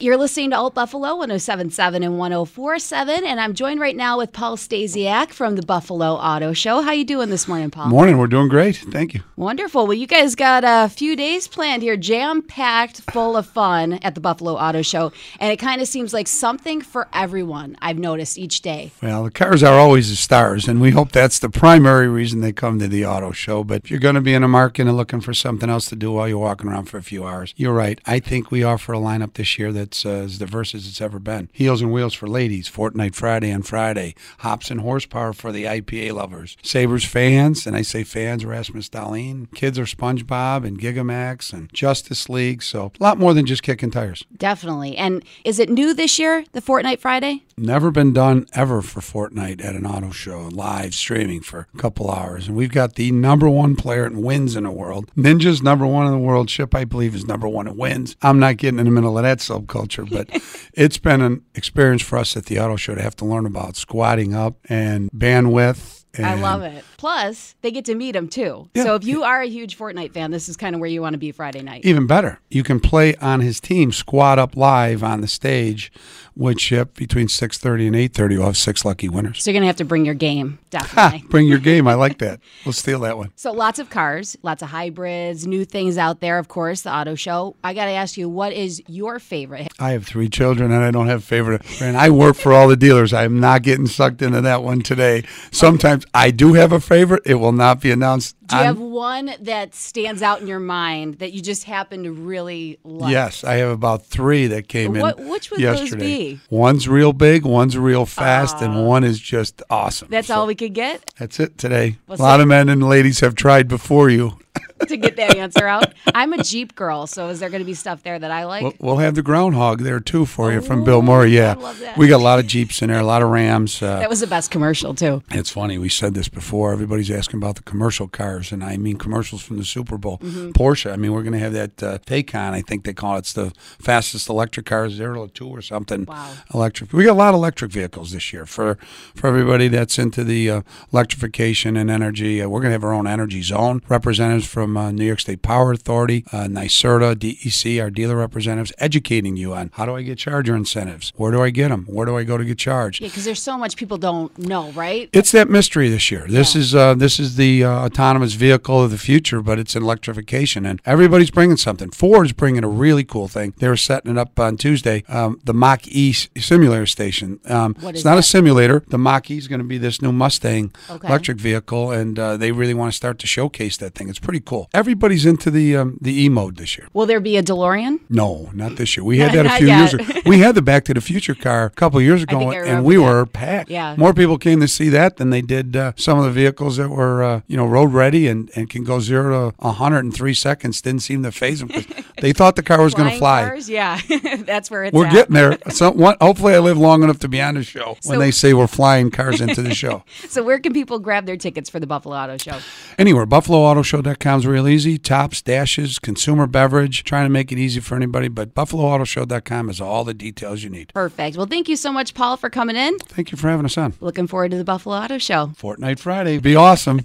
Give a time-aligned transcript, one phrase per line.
[0.00, 4.56] You're listening to Alt Buffalo 1077 and 1047, and I'm joined right now with Paul
[4.56, 6.82] Stasiak from the Buffalo Auto Show.
[6.82, 7.88] How you doing this morning, Paul?
[7.88, 8.76] Morning, we're doing great.
[8.76, 9.22] Thank you.
[9.34, 9.88] Wonderful.
[9.88, 14.14] Well, you guys got a few days planned here, jam packed, full of fun at
[14.14, 17.76] the Buffalo Auto Show, and it kind of seems like something for everyone.
[17.82, 18.92] I've noticed each day.
[19.02, 22.52] Well, the cars are always the stars, and we hope that's the primary reason they
[22.52, 23.64] come to the auto show.
[23.64, 25.96] But if you're going to be in a market and looking for something else to
[25.96, 28.00] do while you're walking around for a few hours, you're right.
[28.06, 31.18] I think we offer a lineup this year that's uh, as diverse as it's ever
[31.18, 31.48] been.
[31.52, 36.12] Heels and wheels for ladies, Fortnite Friday on Friday, hops and horsepower for the IPA
[36.12, 41.72] lovers, Sabres fans, and I say fans, Rasmus Dahlin, kids are SpongeBob and Gigamax and
[41.72, 42.62] Justice League.
[42.62, 44.26] So a lot more than just kicking tires.
[44.36, 44.96] Definitely.
[44.96, 47.44] And is it new this year, the Fortnite Friday?
[47.56, 52.10] Never been done ever for Fortnite at an auto show, live streaming for a couple
[52.10, 52.46] hours.
[52.46, 55.10] And we've got the number one player in wins in the world.
[55.16, 56.48] Ninja's number one in the world.
[56.48, 58.16] Chip, I believe, is number one in wins.
[58.22, 60.28] I'm not getting in the middle of that subculture, but
[60.72, 63.74] it's been an experience for us at the auto show to have to learn about
[63.74, 66.04] squadding up and bandwidth.
[66.18, 66.84] I love it.
[66.96, 68.68] Plus, they get to meet him too.
[68.74, 68.84] Yeah.
[68.84, 71.14] So if you are a huge Fortnite fan, this is kind of where you want
[71.14, 71.84] to be Friday night.
[71.84, 75.92] Even better, you can play on his team, squad up live on the stage
[76.38, 78.28] with Chip between 6.30 and 8.30.
[78.38, 79.42] We'll have six lucky winners.
[79.42, 81.28] So you're going to have to bring your game, Ha, definitely.
[81.28, 81.86] bring your game.
[81.88, 82.40] I like that.
[82.64, 83.32] We'll steal that one.
[83.34, 87.14] So lots of cars, lots of hybrids, new things out there, of course, the auto
[87.14, 87.56] show.
[87.64, 89.68] I got to ask you, what is your favorite?
[89.78, 91.62] I have three children and I don't have favorite.
[91.80, 93.12] And I work for all the dealers.
[93.14, 95.24] I'm not getting sucked into that one today.
[95.50, 97.22] Sometimes I do have a favorite.
[97.24, 98.36] It will not be announced.
[98.46, 102.04] Do you on- have one that stands out in your mind that you just happen
[102.04, 103.12] to really like?
[103.12, 106.27] Yes, I have about three that came What- in which would those yesterday.
[106.50, 110.08] One's real big, one's real fast, and one is just awesome.
[110.10, 111.96] That's So all we could get That's it today.
[112.06, 114.38] Well, a lot so- of men and ladies have tried before you.
[114.86, 115.92] To get that answer out.
[116.14, 118.62] I'm a Jeep girl, so is there going to be stuff there that I like?
[118.62, 121.30] We'll, we'll have the groundhog there too for you from Bill Murray.
[121.30, 121.96] Yeah, I love that.
[121.96, 123.82] we got a lot of Jeeps in there, a lot of Rams.
[123.82, 125.22] Uh, that was the best commercial, too.
[125.30, 125.78] It's funny.
[125.78, 126.72] We said this before.
[126.72, 130.18] Everybody's asking about the commercial cars, and I mean commercials from the Super Bowl.
[130.18, 130.50] Mm-hmm.
[130.50, 130.92] Porsche.
[130.92, 132.52] I mean, we're going to have that uh, Taycan.
[132.52, 133.20] I think they call it.
[133.20, 136.04] It's the fastest electric car, zero to two or something.
[136.04, 136.34] Wow.
[136.54, 136.92] Electric.
[136.92, 138.76] We got a lot of electric vehicles this year for
[139.14, 140.62] for everybody that's into the uh,
[140.92, 142.42] electrification and energy.
[142.42, 145.42] Uh, we're going to have our own energy zone representatives from uh, New York State
[145.42, 150.18] Power Authority, uh, NYSERDA, DEC, our dealer representatives, educating you on how do I get
[150.18, 151.12] charger incentives?
[151.16, 151.84] Where do I get them?
[151.88, 153.00] Where do I go to get charged?
[153.00, 155.08] Yeah, because there's so much people don't know, right?
[155.12, 156.26] It's that mystery this year.
[156.28, 159.82] This is uh, this is the uh, autonomous vehicle of the future, but it's in
[159.82, 161.90] electrification, and everybody's bringing something.
[161.90, 163.54] Ford's bringing a really cool thing.
[163.58, 165.04] They were setting it up on Tuesday.
[165.08, 167.40] Um, the Mach E simulator station.
[167.46, 168.18] Um, it's not that?
[168.20, 168.84] a simulator.
[168.88, 171.08] The Mach E is going to be this new Mustang Okay.
[171.08, 174.08] electric vehicle, and uh, they really want to start to showcase that thing.
[174.08, 174.57] It's pretty cool.
[174.74, 176.88] Everybody's into the um, the E mode this year.
[176.92, 178.00] Will there be a DeLorean?
[178.08, 179.04] No, not this year.
[179.04, 180.04] We had that a few years ago.
[180.26, 183.02] We had the Back to the Future car a couple years ago, and we that.
[183.02, 183.70] were packed.
[183.70, 183.94] Yeah.
[183.96, 186.88] More people came to see that than they did uh, some of the vehicles that
[186.88, 190.34] were, uh, you know, road ready and, and can go zero to 100 in three
[190.34, 190.80] seconds.
[190.82, 191.86] Didn't seem to faze them 'cause
[192.20, 193.44] they thought the car was going to fly.
[193.44, 193.68] Cars?
[193.68, 194.00] Yeah,
[194.38, 194.98] that's where it's at.
[194.98, 195.12] We're at.
[195.12, 195.58] getting there.
[195.78, 198.52] So, one, hopefully, I live long enough to be on the show when they say
[198.52, 200.02] we're flying cars into the show.
[200.28, 202.58] So where can people grab their tickets for the Buffalo Auto Show?
[202.98, 204.98] Anywhere, BuffaloAutoShow.com is real easy.
[204.98, 207.04] Tops, Dash's, consumer beverage.
[207.04, 210.92] Trying to make it easy for anybody, but BuffaloAutoShow.com is all the details you need.
[210.94, 211.36] Perfect.
[211.36, 212.98] Well, thank you so much, Paul, for coming in.
[212.98, 213.94] Thank you for having us on.
[214.00, 215.48] Looking forward to the Buffalo Auto Show.
[215.58, 216.38] Fortnite Friday.
[216.38, 217.04] Be awesome.